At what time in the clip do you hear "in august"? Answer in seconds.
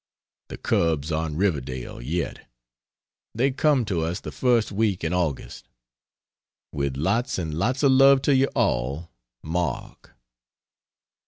5.03-5.69